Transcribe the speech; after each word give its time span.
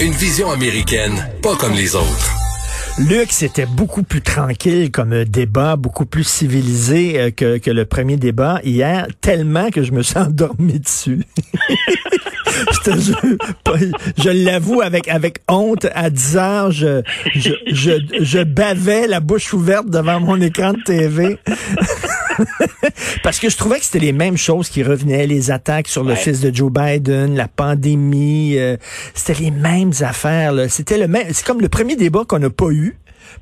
Une 0.00 0.12
vision 0.14 0.50
américaine, 0.50 1.30
pas 1.40 1.54
comme 1.54 1.74
les 1.74 1.94
autres. 1.94 2.41
Luc, 2.98 3.32
c'était 3.32 3.64
beaucoup 3.64 4.02
plus 4.02 4.20
tranquille 4.20 4.90
comme 4.90 5.24
débat, 5.24 5.76
beaucoup 5.76 6.04
plus 6.04 6.24
civilisé 6.24 7.18
euh, 7.18 7.30
que, 7.30 7.56
que 7.56 7.70
le 7.70 7.86
premier 7.86 8.18
débat 8.18 8.60
hier, 8.64 9.06
tellement 9.22 9.70
que 9.70 9.82
je 9.82 9.92
me 9.92 10.02
suis 10.02 10.18
endormi 10.18 10.78
dessus. 10.78 11.24
je 12.72 12.90
te 12.90 12.98
jure, 12.98 13.38
je 14.18 14.28
l'avoue 14.28 14.82
avec, 14.82 15.08
avec 15.08 15.38
honte, 15.48 15.86
à 15.94 16.10
10 16.10 16.36
heures, 16.36 16.70
je, 16.70 17.02
je, 17.34 17.52
je, 17.66 17.92
je 18.20 18.42
bavais 18.42 19.06
la 19.06 19.20
bouche 19.20 19.54
ouverte 19.54 19.88
devant 19.88 20.20
mon 20.20 20.40
écran 20.40 20.74
de 20.74 20.82
TV. 20.84 21.38
Parce 23.22 23.38
que 23.38 23.48
je 23.48 23.56
trouvais 23.56 23.78
que 23.78 23.84
c'était 23.84 23.98
les 23.98 24.12
mêmes 24.12 24.36
choses 24.36 24.68
qui 24.68 24.82
revenaient, 24.82 25.26
les 25.26 25.50
attaques 25.50 25.88
sur 25.88 26.04
le 26.04 26.14
fils 26.14 26.40
de 26.40 26.54
Joe 26.54 26.72
Biden, 26.72 27.36
la 27.36 27.48
pandémie, 27.48 28.58
euh, 28.58 28.76
c'était 29.14 29.40
les 29.40 29.50
mêmes 29.50 29.92
affaires. 30.00 30.54
C'était 30.68 30.98
le 30.98 31.08
même, 31.08 31.26
c'est 31.32 31.44
comme 31.44 31.60
le 31.60 31.68
premier 31.68 31.96
débat 31.96 32.24
qu'on 32.26 32.38
n'a 32.38 32.50
pas 32.50 32.70
eu 32.70 32.81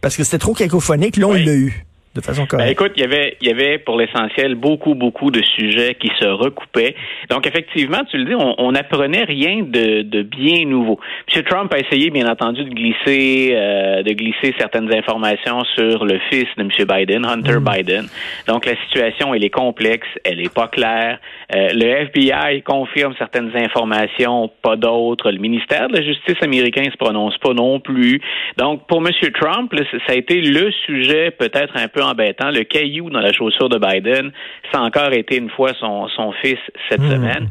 parce 0.00 0.16
que 0.16 0.24
c'était 0.24 0.38
trop 0.38 0.54
cacophonique. 0.54 1.16
Là, 1.16 1.28
on 1.28 1.32
l'a 1.32 1.54
eu 1.54 1.86
de 2.12 2.20
façon 2.20 2.44
ben, 2.50 2.66
écoute, 2.66 2.90
il 2.96 3.02
y 3.02 3.04
avait, 3.04 3.36
il 3.40 3.46
y 3.46 3.50
avait 3.52 3.78
pour 3.78 3.96
l'essentiel 3.96 4.56
beaucoup, 4.56 4.96
beaucoup 4.96 5.30
de 5.30 5.40
sujets 5.42 5.94
qui 5.94 6.10
se 6.18 6.26
recoupaient. 6.26 6.96
Donc, 7.28 7.46
effectivement, 7.46 8.02
tu 8.10 8.18
le 8.18 8.24
dis, 8.24 8.34
on, 8.34 8.56
on 8.58 8.74
apprenait 8.74 9.22
rien 9.22 9.62
de, 9.62 10.02
de, 10.02 10.22
bien 10.22 10.64
nouveau. 10.66 10.98
M. 11.32 11.44
Trump 11.44 11.72
a 11.72 11.78
essayé, 11.78 12.10
bien 12.10 12.26
entendu, 12.26 12.64
de 12.64 12.70
glisser, 12.70 13.52
euh, 13.52 14.02
de 14.02 14.12
glisser 14.12 14.52
certaines 14.58 14.92
informations 14.92 15.62
sur 15.76 16.04
le 16.04 16.18
fils 16.30 16.46
de 16.56 16.62
M. 16.62 16.70
Biden, 16.88 17.24
Hunter 17.24 17.60
mm. 17.60 17.64
Biden. 17.64 18.06
Donc, 18.48 18.66
la 18.66 18.74
situation, 18.86 19.32
elle 19.32 19.44
est 19.44 19.50
complexe, 19.50 20.08
elle 20.24 20.40
est 20.40 20.52
pas 20.52 20.66
claire. 20.66 21.20
Euh, 21.54 21.68
le 21.72 22.06
FBI 22.06 22.62
confirme 22.62 23.14
certaines 23.18 23.52
informations, 23.54 24.50
pas 24.62 24.74
d'autres. 24.74 25.30
Le 25.30 25.38
ministère 25.38 25.86
de 25.86 25.98
la 25.98 26.02
Justice 26.02 26.42
américain 26.42 26.82
se 26.90 26.96
prononce 26.96 27.38
pas 27.38 27.54
non 27.54 27.78
plus. 27.78 28.20
Donc, 28.56 28.88
pour 28.88 28.98
M. 28.98 29.12
Trump, 29.40 29.72
ça 30.06 30.12
a 30.12 30.16
été 30.16 30.40
le 30.40 30.72
sujet 30.86 31.30
peut-être 31.30 31.76
un 31.76 31.86
peu 31.86 31.99
embêtant. 32.02 32.50
Le 32.50 32.64
caillou 32.64 33.10
dans 33.10 33.20
la 33.20 33.32
chaussure 33.32 33.68
de 33.68 33.78
Biden, 33.78 34.32
ça 34.72 34.80
a 34.80 34.82
encore 34.82 35.12
été 35.12 35.36
une 35.36 35.50
fois 35.50 35.72
son, 35.78 36.08
son 36.08 36.32
fils 36.32 36.58
cette 36.88 37.00
hmm. 37.00 37.10
semaine. 37.10 37.48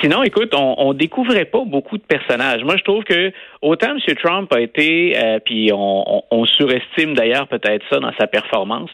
Sinon, 0.00 0.22
écoute, 0.22 0.54
on, 0.54 0.74
on 0.78 0.92
découvrait 0.92 1.44
pas 1.44 1.62
beaucoup 1.64 1.98
de 1.98 2.02
personnages. 2.02 2.62
Moi, 2.64 2.76
je 2.76 2.84
trouve 2.84 3.04
que 3.04 3.32
autant 3.62 3.90
M. 3.90 4.14
Trump 4.16 4.52
a 4.54 4.60
été, 4.60 5.14
euh, 5.16 5.38
puis 5.44 5.70
on, 5.72 6.22
on, 6.30 6.44
surestime 6.46 7.14
d'ailleurs 7.14 7.46
peut-être 7.48 7.84
ça 7.90 8.00
dans 8.00 8.12
sa 8.18 8.26
performance. 8.26 8.90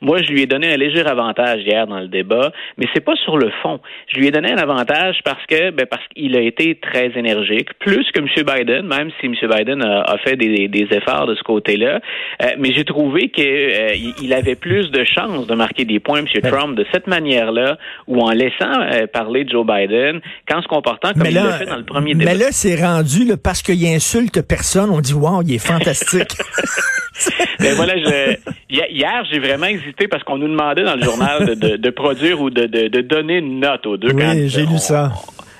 Moi, 0.00 0.22
je 0.22 0.32
lui 0.32 0.42
ai 0.42 0.46
donné 0.46 0.72
un 0.72 0.76
léger 0.76 1.04
avantage 1.06 1.62
hier 1.62 1.86
dans 1.86 2.00
le 2.00 2.08
débat, 2.08 2.52
mais 2.76 2.86
c'est 2.94 3.04
pas 3.04 3.16
sur 3.16 3.38
le 3.38 3.50
fond. 3.62 3.80
Je 4.08 4.18
lui 4.18 4.26
ai 4.26 4.30
donné 4.30 4.52
un 4.52 4.58
avantage 4.58 5.20
parce 5.24 5.44
que, 5.46 5.70
ben, 5.70 5.86
parce 5.86 6.02
qu'il 6.14 6.36
a 6.36 6.40
été 6.40 6.74
très 6.76 7.16
énergique, 7.16 7.68
plus 7.78 8.10
que 8.12 8.20
M. 8.20 8.26
Biden, 8.44 8.86
même 8.86 9.10
si 9.20 9.26
M. 9.26 9.34
Biden 9.34 9.82
a, 9.82 10.16
fait 10.18 10.36
des, 10.36 10.68
des, 10.68 10.88
efforts 10.90 11.26
de 11.26 11.34
ce 11.34 11.42
côté-là. 11.42 12.00
Euh, 12.42 12.46
mais 12.58 12.72
j'ai 12.72 12.84
trouvé 12.84 13.28
qu'il 13.28 13.44
euh, 13.46 13.94
il 14.22 14.32
avait 14.32 14.47
plus 14.54 14.90
de 14.90 15.04
chances 15.04 15.46
de 15.46 15.54
marquer 15.54 15.84
des 15.84 16.00
points, 16.00 16.20
M. 16.20 16.26
Ben. 16.42 16.50
Trump, 16.50 16.76
de 16.76 16.86
cette 16.92 17.06
manière-là, 17.06 17.78
ou 18.06 18.20
en 18.20 18.30
laissant 18.30 18.80
euh, 18.80 19.06
parler 19.06 19.46
Joe 19.48 19.66
Biden, 19.66 20.20
qu'en 20.48 20.62
se 20.62 20.68
comportant 20.68 21.12
comme 21.12 21.26
il 21.26 21.34
l'a 21.34 21.52
fait 21.52 21.66
dans 21.66 21.76
le 21.76 21.84
premier 21.84 22.14
débat. 22.14 22.32
Mais 22.32 22.38
là, 22.38 22.46
c'est 22.50 22.76
rendu 22.76 23.26
parce 23.42 23.62
qu'il 23.62 23.84
insulte 23.86 24.42
personne, 24.42 24.90
on 24.90 25.00
dit 25.00 25.14
wow, 25.14 25.42
il 25.42 25.54
est 25.54 25.58
fantastique. 25.58 26.36
ben 27.60 27.74
voilà, 27.74 27.96
je, 27.96 28.36
hier, 28.70 29.24
j'ai 29.30 29.38
vraiment 29.38 29.66
hésité 29.66 30.08
parce 30.08 30.22
qu'on 30.24 30.38
nous 30.38 30.48
demandait 30.48 30.84
dans 30.84 30.94
le 30.94 31.02
journal 31.02 31.56
de, 31.56 31.76
de, 31.76 31.90
produire 31.90 32.40
ou 32.40 32.50
de, 32.50 32.66
de, 32.66 33.00
donner 33.00 33.38
une 33.38 33.60
note 33.60 33.86
aux 33.86 33.96
deux 33.96 34.12
oui, 34.12 34.48
j'ai 34.48 34.66
lu 34.66 34.78
ça. 34.78 35.12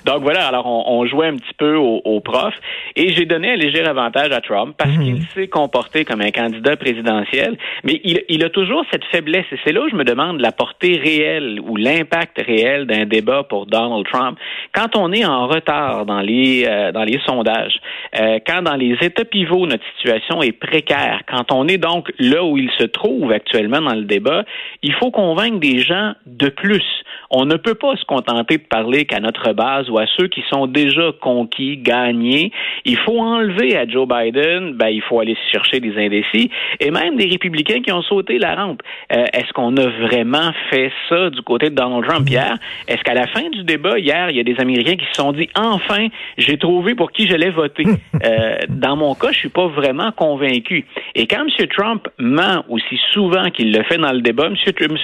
Donc 0.05 0.21
voilà, 0.21 0.47
alors 0.47 0.65
on, 0.65 1.05
jouait 1.05 1.27
un 1.27 1.35
petit 1.35 1.53
peu 1.57 1.75
au, 1.75 2.01
au 2.03 2.19
prof 2.19 2.53
et 2.95 3.13
j'ai 3.13 3.25
donné 3.25 3.53
un 3.53 3.55
léger 3.55 3.83
avantage 3.85 4.31
à 4.31 4.41
Trump 4.41 4.75
parce 4.77 4.91
mhm. 4.91 5.03
qu'il 5.03 5.23
s'est 5.33 5.47
comporté 5.47 6.05
comme 6.05 6.21
un 6.21 6.31
candidat 6.31 6.75
présidentiel, 6.77 7.57
mais 7.83 7.99
il, 8.03 8.21
il 8.29 8.43
a 8.43 8.49
toujours 8.49 8.83
cette 8.91 9.05
faiblesse 9.05 9.45
et 9.51 9.57
c'est 9.63 9.71
là 9.71 9.81
où 9.81 9.89
je 9.89 9.95
me 9.95 10.03
demande 10.03 10.39
la 10.39 10.51
portée 10.51 10.97
réelle 10.97 11.59
ou 11.61 11.75
l'impact 11.75 12.41
réel 12.45 12.85
d'un 12.85 13.05
débat 13.05 13.43
pour 13.43 13.65
Donald 13.65 14.05
Trump 14.05 14.37
quand 14.73 14.95
on 14.95 15.11
est 15.11 15.25
en 15.25 15.47
retard 15.47 16.05
dans 16.05 16.21
les 16.21 16.65
euh, 16.65 16.91
dans 16.91 17.03
les 17.03 17.19
sondages, 17.25 17.79
euh, 18.19 18.39
quand 18.45 18.61
dans 18.61 18.75
les 18.75 18.97
états 19.01 19.25
pivots 19.25 19.65
notre 19.65 19.83
situation 19.95 20.41
est 20.41 20.51
précaire, 20.51 21.21
quand 21.27 21.51
on 21.51 21.67
est 21.67 21.77
donc 21.77 22.11
là 22.19 22.43
où 22.43 22.57
il 22.57 22.69
se 22.77 22.83
trouve 22.83 23.31
actuellement 23.31 23.81
dans 23.81 23.95
le 23.95 24.03
débat, 24.03 24.43
il 24.81 24.93
faut 24.93 25.11
convaincre 25.11 25.59
des 25.59 25.79
gens 25.79 26.13
de 26.25 26.49
plus. 26.49 26.85
On 27.31 27.45
ne 27.45 27.55
peut 27.55 27.75
pas 27.75 27.95
se 27.95 28.05
contenter 28.05 28.57
de 28.57 28.63
parler 28.63 29.05
qu'à 29.05 29.19
notre 29.19 29.53
base 29.53 29.88
ou 29.89 29.97
à 29.97 30.05
ceux 30.17 30.27
qui 30.27 30.43
sont 30.49 30.67
déjà 30.67 31.11
conquis, 31.19 31.77
gagnés. 31.77 32.51
Il 32.85 32.97
faut 32.97 33.19
enlever 33.19 33.77
à 33.77 33.87
Joe 33.87 34.07
Biden, 34.07 34.73
ben, 34.73 34.89
il 34.89 35.01
faut 35.01 35.19
aller 35.19 35.37
chercher 35.51 35.79
des 35.79 35.97
indécis 35.97 36.49
et 36.79 36.91
même 36.91 37.15
des 37.15 37.25
républicains 37.25 37.81
qui 37.81 37.91
ont 37.91 38.01
sauté 38.01 38.37
la 38.37 38.55
rampe. 38.55 38.81
Euh, 39.11 39.25
est-ce 39.33 39.51
qu'on 39.53 39.75
a 39.77 39.87
vraiment 39.87 40.51
fait 40.69 40.91
ça 41.07 41.29
du 41.29 41.41
côté 41.41 41.69
de 41.69 41.75
Donald 41.75 42.05
Trump 42.05 42.29
hier? 42.29 42.55
Est-ce 42.87 43.01
qu'à 43.03 43.13
la 43.13 43.27
fin 43.27 43.49
du 43.49 43.63
débat 43.63 43.99
hier, 43.99 44.29
il 44.29 44.37
y 44.37 44.39
a 44.39 44.43
des 44.43 44.59
Américains 44.59 44.95
qui 44.95 45.05
se 45.05 45.21
sont 45.21 45.31
dit 45.31 45.49
enfin, 45.55 46.07
j'ai 46.37 46.57
trouvé 46.57 46.95
pour 46.95 47.11
qui 47.11 47.27
j'allais 47.27 47.49
voter? 47.49 47.83
euh, 48.23 48.57
dans 48.69 48.95
mon 48.95 49.15
cas, 49.15 49.31
je 49.31 49.37
suis 49.37 49.49
pas 49.49 49.67
vraiment 49.67 50.11
convaincu. 50.11 50.85
Et 51.15 51.27
quand 51.27 51.41
M. 51.41 51.67
Trump 51.67 52.07
ment 52.17 52.63
aussi 52.69 52.99
souvent 53.13 53.49
qu'il 53.49 53.71
le 53.71 53.83
fait 53.83 53.97
dans 53.97 54.11
le 54.11 54.21
débat, 54.21 54.47
M. 54.47 54.55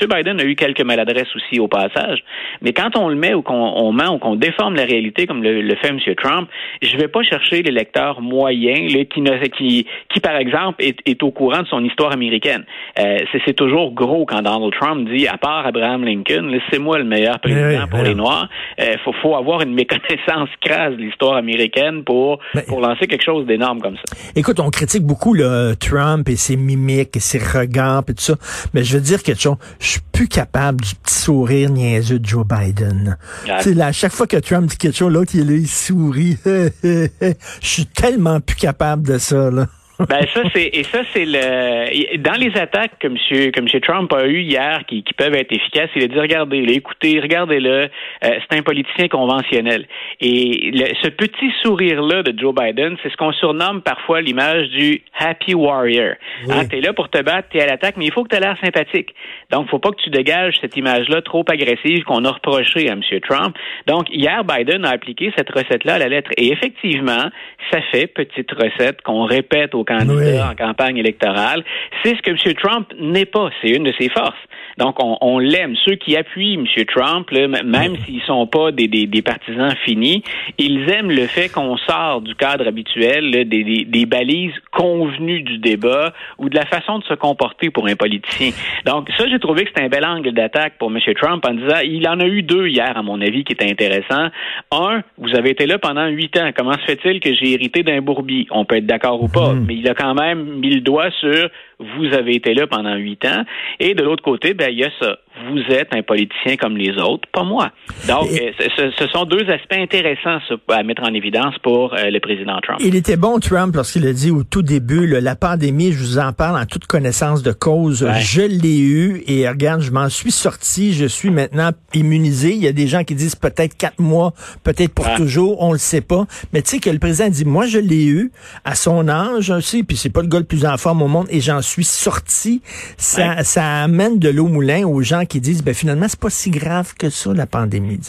Biden 0.10 0.40
a 0.40 0.44
eu 0.44 0.56
quelques 0.56 0.84
maladresses 0.84 1.36
aussi 1.36 1.60
au 1.60 1.68
passage, 1.68 2.24
mais 2.62 2.74
quand 2.74 2.96
on 2.98 3.10
le 3.10 3.16
met 3.16 3.34
ou 3.34 3.42
qu'on 3.42 3.92
ment 3.92 4.16
ou 4.16 4.18
qu'on 4.18 4.36
déforme 4.36 4.75
la 4.76 4.86
réalité 4.86 5.28
comme 5.28 5.44
le, 5.44 5.76
fait 5.76 5.90
M. 5.90 6.00
Trump, 6.16 6.50
je 6.82 6.96
ne 6.96 7.02
vais 7.02 7.08
pas 7.08 7.24
chercher 7.24 7.62
l'électeur 7.62 8.22
moyen 8.22 8.88
qui, 8.88 9.24
qui, 9.58 9.88
qui, 10.14 10.20
par 10.20 10.36
exemple, 10.38 10.84
est, 10.84 11.24
au 11.24 11.32
courant 11.32 11.62
de 11.62 11.68
son 11.68 11.84
histoire 11.84 12.12
américaine. 12.12 12.66
Euh, 13.00 13.18
c'est 13.46 13.56
toujours 13.56 13.94
gros 13.94 14.26
quand 14.26 14.42
Donald 14.42 14.74
Trump 14.80 15.10
dit, 15.10 15.28
à 15.28 15.38
part 15.38 15.66
Abraham 15.66 16.04
Lincoln, 16.04 16.52
c'est 16.70 16.80
moi 16.80 16.98
le 16.98 17.04
meilleur 17.04 17.40
président 17.40 17.88
pour 17.88 18.04
les 18.04 18.16
Noirs. 18.16 18.50
Il 18.78 18.84
euh, 18.84 18.98
faut, 19.04 19.14
faut, 19.22 19.36
avoir 19.36 19.62
une 19.62 19.74
méconnaissance 19.74 20.50
crasse 20.62 20.94
de 20.94 21.02
l'histoire 21.02 21.36
américaine 21.36 22.04
pour, 22.04 22.40
pour 22.68 22.82
lancer 22.82 23.08
quelque 23.08 23.24
chose 23.24 23.46
d'énorme 23.46 23.82
comme 23.82 23.96
ça. 23.96 24.16
Écoute, 24.36 24.60
on 24.60 24.70
critique 24.70 25.04
beaucoup 25.04 25.34
le 25.34 25.74
Trump 25.80 26.28
et 26.30 26.36
ses 26.36 26.58
mimiques 26.58 27.16
et 27.16 27.20
ses 27.20 27.40
regards 27.40 28.04
et 28.08 28.14
tout 28.14 28.22
ça, 28.22 28.36
mais 28.74 28.84
je 28.84 28.96
veux 28.96 29.04
dire 29.04 29.24
quelque 29.24 29.42
chose, 29.42 29.58
je 29.80 29.88
suis 29.88 30.02
plus 30.16 30.28
capable 30.30 30.82
du 30.82 30.96
petit 30.96 31.14
sourire 31.14 31.70
niaiseux 31.70 32.20
de 32.20 32.26
Joe 32.26 32.46
Biden. 32.48 33.18
C'est 33.60 33.80
à 33.82 33.92
chaque 33.92 34.14
fois 34.14 34.28
que 34.28 34.38
Trump 34.38 34.70
dit 34.70 34.78
quelque 34.78 34.96
chose, 34.96 35.12
l'autre, 35.12 35.32
il, 35.36 35.52
il 35.52 35.68
sourit. 35.68 36.38
Je 36.46 37.38
suis 37.62 37.86
tellement 37.86 38.40
plus 38.40 38.56
capable 38.56 39.06
de 39.06 39.18
ça, 39.18 39.52
là. 39.52 39.68
Ben 40.00 40.26
ça 40.34 40.42
c'est 40.54 40.70
et 40.74 40.84
ça 40.84 41.00
c'est 41.14 41.26
le 41.26 42.18
dans 42.18 42.40
les 42.40 42.56
attaques 42.58 43.00
que 43.00 43.08
monsieur 43.08 43.52
que 43.52 43.62
monsieur 43.62 43.80
Trump 43.80 44.12
a 44.14 44.26
eu 44.26 44.42
hier 44.42 44.84
qui, 44.88 45.04
qui 45.04 45.14
peuvent 45.14 45.34
être 45.34 45.52
efficaces, 45.52 45.90
il 45.96 46.04
a 46.04 46.08
dit 46.08 46.20
regardez-le, 46.20 46.72
écoutez, 46.72 47.20
regardez-le, 47.20 47.84
euh, 47.84 47.88
c'est 48.22 48.58
un 48.58 48.62
politicien 48.62 49.08
conventionnel. 49.08 49.88
Et 50.22 50.72
ce 51.02 51.10
petit 51.10 51.52
sourire 51.64 52.02
là 52.02 52.24
de 52.24 52.38
Joe 52.38 52.54
Biden, 52.54 52.98
c'est 53.02 53.12
ce 53.12 53.18
qu'on 53.18 53.32
surnomme 53.34 53.82
parfois 53.82 54.22
l'image 54.22 54.70
du 54.70 55.02
happy 55.18 55.54
warrior. 55.54 56.16
Hein, 56.50 56.66
t'es 56.70 56.82
là 56.82 56.94
pour 56.94 57.10
te 57.10 57.22
battre, 57.22 57.50
t'es 57.52 57.62
à 57.62 57.68
l'attaque, 57.68 57.96
mais 57.98 58.06
il 58.06 58.12
faut 58.12 58.24
que 58.24 58.30
tu 58.30 58.36
aies 58.36 58.40
l'air 58.40 58.58
sympathique. 58.64 59.14
Donc 59.52 59.70
faut 59.70 59.80
pas 59.80 59.92
que 59.92 60.02
tu 60.02 60.10
dégages 60.10 60.56
cette 60.60 60.76
image 60.76 61.08
là 61.10 61.22
trop 61.22 61.46
agressive 61.48 62.04
qu'on 62.04 62.26
a 62.26 62.32
reproché 62.32 62.90
à 62.90 62.96
monsieur 62.96 63.20
Trump. 63.22 63.56
Donc 63.88 64.08
hier 64.10 64.44
Biden 64.44 64.86
a 64.86 64.90
appliqué 64.90 65.32
cette 65.38 65.50
recette 65.50 65.84
là 65.86 65.96
à 65.96 66.00
la 66.00 66.10
lettre 66.10 66.32
et 66.38 66.52
effectivement, 66.52 67.30
ça 67.72 67.80
fait 67.92 68.08
petite 68.08 68.52
recette 68.52 69.02
qu'on 69.02 69.24
répète 69.24 69.74
au 69.74 69.84
candidat 69.86 70.50
en 70.52 70.56
campagne 70.56 70.98
électorale. 70.98 71.64
C'est 72.04 72.16
ce 72.16 72.22
que 72.22 72.32
M. 72.32 72.54
Trump 72.56 72.92
n'est 73.00 73.26
pas. 73.26 73.50
C'est 73.62 73.70
une 73.70 73.84
de 73.84 73.94
ses 73.98 74.10
forces. 74.10 74.36
Donc, 74.78 75.02
on, 75.04 75.18
on 75.22 75.40
l'aime. 75.40 75.76
Ceux 75.86 75.96
qui 75.96 76.18
appuient 76.18 76.56
M. 76.56 76.66
Trump, 76.86 77.30
là, 77.32 77.48
même 77.48 77.96
s'ils 78.06 78.22
sont 78.24 78.46
pas 78.48 78.72
des, 78.72 78.88
des, 78.88 79.08
des, 79.08 79.22
partisans 79.22 79.74
finis, 79.86 80.24
ils 80.58 80.90
aiment 80.90 81.12
le 81.12 81.28
fait 81.28 81.50
qu'on 81.50 81.78
sort 81.78 82.22
du 82.22 82.36
cadre 82.36 82.68
habituel, 82.68 83.32
là, 83.32 83.44
des, 83.44 83.86
des, 83.86 84.06
balises 84.06 84.54
convenues 84.72 85.42
du 85.42 85.58
débat 85.60 86.14
ou 86.38 86.50
de 86.50 86.56
la 86.56 86.66
façon 86.66 87.00
de 87.00 87.04
se 87.06 87.14
comporter 87.14 87.70
pour 87.70 87.88
un 87.88 87.96
politicien. 87.96 88.52
Donc, 88.86 89.10
ça, 89.18 89.26
j'ai 89.28 89.40
trouvé 89.40 89.64
que 89.64 89.70
c'était 89.70 89.84
un 89.84 89.90
bel 89.90 90.06
angle 90.06 90.32
d'attaque 90.34 90.74
pour 90.78 90.92
M. 90.92 91.00
Trump 91.16 91.46
en 91.48 91.54
disant, 91.54 91.80
il 91.84 92.08
en 92.08 92.20
a 92.20 92.26
eu 92.26 92.44
deux 92.44 92.68
hier, 92.68 92.98
à 92.98 93.02
mon 93.02 93.22
avis, 93.22 93.44
qui 93.44 93.54
étaient 93.54 93.70
intéressants. 93.70 94.30
Un, 94.72 95.02
vous 95.18 95.36
avez 95.36 95.52
été 95.52 95.66
là 95.66 95.78
pendant 95.78 96.08
huit 96.08 96.38
ans. 96.38 96.52
Comment 96.56 96.74
se 96.74 96.86
fait-il 96.86 97.20
que 97.20 97.34
j'ai 97.34 97.54
hérité 97.54 97.84
d'un 97.84 98.02
bourbier? 98.02 98.48
On 98.52 98.66
peut 98.66 98.78
être 98.78 98.86
d'accord 98.86 99.22
ou 99.24 99.28
pas, 99.28 99.54
hmm. 99.54 99.66
mais 99.68 99.76
il 99.76 99.88
a 99.88 99.94
quand 99.94 100.14
même 100.14 100.60
mis 100.60 100.70
le 100.70 100.82
doigt 100.82 101.10
sur 101.20 101.50
vous 101.80 102.14
avez 102.14 102.36
été 102.36 102.54
là 102.54 102.68
pendant 102.68 102.96
huit 102.96 103.24
ans. 103.26 103.44
Et 103.80 103.94
de 103.94 104.04
l'autre 104.04 104.24
côté, 104.24 104.54
ben, 104.54 104.65
il 104.70 104.80
y 104.80 104.84
a 104.84 104.92
ça. 105.00 105.18
Vous 105.52 105.60
êtes 105.74 105.90
un 105.94 106.02
politicien 106.02 106.56
comme 106.56 106.78
les 106.78 106.98
autres, 106.98 107.28
pas 107.32 107.44
moi. 107.44 107.72
Donc, 108.08 108.30
euh, 108.32 108.92
ce, 108.98 109.08
sont 109.08 109.26
deux 109.26 109.50
aspects 109.50 109.74
intéressants 109.74 110.40
à 110.70 110.84
mettre 110.84 111.04
en 111.04 111.14
évidence 111.14 111.56
pour 111.62 111.94
euh, 111.94 112.10
le 112.10 112.20
président 112.20 112.58
Trump. 112.62 112.80
Il 112.82 112.96
était 112.96 113.18
bon, 113.18 113.40
Trump, 113.40 113.76
lorsqu'il 113.76 114.08
a 114.08 114.14
dit 114.14 114.32
au 114.32 114.44
tout 114.44 114.62
début, 114.62 115.08
la 115.08 115.36
pandémie, 115.36 115.92
je 115.92 116.00
vous 116.00 116.20
en 116.20 116.32
parle 116.32 116.58
en 116.58 116.66
toute 116.66 116.86
connaissance 116.86 117.44
de 117.44 117.52
cause, 117.52 118.08
je 118.20 118.42
l'ai 118.42 118.80
eu 118.80 119.24
et 119.28 119.48
regarde, 119.48 119.82
je 119.82 119.92
m'en 119.92 120.10
suis 120.10 120.32
sorti, 120.32 120.94
je 120.94 121.06
suis 121.06 121.30
maintenant 121.30 121.72
immunisé. 121.94 122.54
Il 122.54 122.64
y 122.64 122.68
a 122.68 122.74
des 122.74 122.88
gens 122.88 123.04
qui 123.04 123.16
disent 123.16 123.36
peut-être 123.36 123.76
quatre 123.76 124.00
mois, 124.00 124.34
peut-être 124.64 124.94
pour 124.94 125.14
toujours, 125.16 125.62
on 125.62 125.74
le 125.74 125.78
sait 125.78 126.02
pas. 126.02 126.26
Mais 126.54 126.62
tu 126.62 126.72
sais 126.72 126.80
que 126.80 126.90
le 126.90 127.00
président 127.00 127.30
dit, 127.30 127.46
moi, 127.46 127.66
je 127.66 127.80
l'ai 127.80 128.06
eu 128.06 128.32
à 128.64 128.76
son 128.76 129.08
âge 129.10 129.50
aussi, 129.50 129.84
puis 129.84 129.98
c'est 129.98 130.10
pas 130.10 130.22
le 130.22 130.28
gars 130.28 130.40
le 130.40 130.46
plus 130.46 130.66
en 130.66 130.78
forme 130.78 131.02
au 131.02 131.08
monde 131.08 131.28
et 131.30 131.42
j'en 131.42 131.62
suis 131.62 131.84
sorti. 131.84 132.62
Ça, 132.98 133.44
ça 133.44 133.84
amène 133.84 134.20
de 134.20 134.30
l'eau 134.30 134.48
moulin 134.48 134.86
aux 134.88 135.02
gens 135.02 135.25
qui 135.26 135.42
disent, 135.42 135.64
ben 135.64 135.74
finalement, 135.74 136.08
c'est 136.08 136.20
pas 136.20 136.30
si 136.30 136.52
grave 136.52 136.94
que 137.00 137.10
ça, 137.10 137.34
la 137.34 137.48
pandémie. 137.48 138.00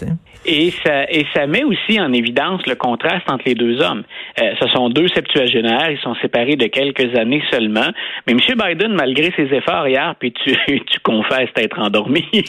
Et 0.45 0.71
ça, 0.85 1.05
et 1.11 1.27
ça 1.35 1.47
met 1.47 1.65
aussi 1.65 2.01
en 2.01 2.13
évidence 2.13 2.65
le 2.67 2.75
contraste 2.75 3.29
entre 3.29 3.45
les 3.47 3.55
deux 3.55 3.81
hommes. 3.81 4.05
Euh, 4.41 4.53
ce 4.61 4.69
sont 4.69 4.89
deux 4.89 5.09
septuagénaires, 5.09 5.91
ils 5.91 5.99
sont 5.99 6.15
séparés 6.17 6.57
de 6.57 6.67
quelques 6.67 7.17
années 7.19 7.43
seulement. 7.51 7.89
Mais 8.27 8.33
M. 8.33 8.39
Biden, 8.39 8.95
malgré 8.95 9.33
ses 9.37 9.53
efforts 9.55 9.89
hier, 9.89 10.15
puis 10.19 10.33
tu, 10.33 10.57
tu 10.67 11.01
confesses 11.01 11.51
être 11.57 11.79
endormi, 11.79 12.25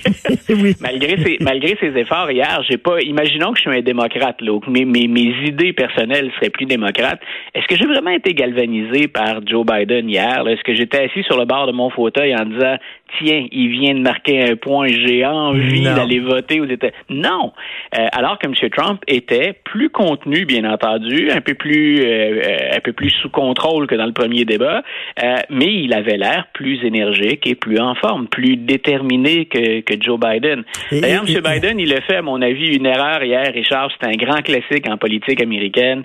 malgré, 0.82 1.18
ses, 1.24 1.38
malgré 1.42 1.78
ses 1.80 1.98
efforts 1.98 2.32
hier, 2.32 2.62
j'ai 2.70 2.78
pas, 2.78 3.02
imaginons 3.02 3.52
que 3.52 3.58
je 3.58 3.70
suis 3.70 3.80
un 3.80 3.82
démocrate, 3.82 4.42
là, 4.42 4.60
mes, 4.68 4.86
mes, 4.86 5.08
mes 5.08 5.34
idées 5.46 5.74
personnelles 5.74 6.32
seraient 6.36 6.50
plus 6.50 6.66
démocrates. 6.66 7.20
Est-ce 7.54 7.68
que 7.68 7.76
j'ai 7.78 7.88
vraiment 7.88 8.12
été 8.12 8.34
galvanisé 8.34 9.08
par 9.08 9.46
Joe 9.46 9.66
Biden 9.66 10.10
hier? 10.10 10.48
Est-ce 10.48 10.64
que 10.64 10.76
j'étais 10.76 11.06
assis 11.06 11.24
sur 11.24 11.38
le 11.38 11.46
bord 11.46 11.68
de 11.68 11.72
mon 11.72 11.90
fauteuil 11.90 12.36
en 12.36 12.46
disant 12.46 12.76
tiens, 13.20 13.46
il 13.52 13.70
vient 13.70 13.94
de 13.94 14.00
marquer 14.00 14.44
un 14.44 14.56
point, 14.56 14.88
j'ai 14.88 15.26
envie 15.26 15.84
d'aller 15.84 16.20
voter 16.20 16.60
aux 16.60 16.66
États. 16.66 16.92
Non. 17.10 17.54
Euh, 17.98 18.08
alors 18.12 18.38
que 18.40 18.48
M. 18.48 18.54
Trump 18.70 19.02
était 19.08 19.54
plus 19.64 19.90
contenu, 19.90 20.46
bien 20.46 20.70
entendu, 20.70 21.30
un 21.32 21.42
peu 21.42 21.54
plus, 21.54 22.00
euh, 22.02 22.42
un 22.76 22.80
peu 22.80 22.94
plus 22.94 23.10
sous 23.22 23.30
contrôle 23.30 23.88
que 23.88 23.96
dans 23.96 24.06
le 24.06 24.14
premier 24.14 24.46
débat, 24.46 24.84
euh, 25.24 25.36
mais 25.50 25.74
il 25.74 25.94
avait 25.94 26.18
l'air 26.18 26.48
plus 26.54 26.84
énergique 26.84 27.48
et 27.48 27.56
plus 27.56 27.80
en 27.80 27.96
forme, 27.96 28.28
plus 28.28 28.58
déterminé 28.58 29.46
que, 29.46 29.82
que 29.82 29.94
Joe 30.00 30.20
Biden. 30.20 30.64
D'ailleurs, 30.92 31.24
M. 31.28 31.42
Biden, 31.42 31.80
il 31.80 31.94
a 31.94 32.02
fait, 32.02 32.18
à 32.18 32.22
mon 32.22 32.42
avis, 32.42 32.76
une 32.76 32.86
erreur 32.86 33.24
hier, 33.24 33.52
Richard. 33.54 33.92
C'est 34.00 34.08
un 34.08 34.16
grand 34.16 34.42
classique 34.42 34.90
en 34.90 34.98
politique 34.98 35.42
américaine. 35.42 36.04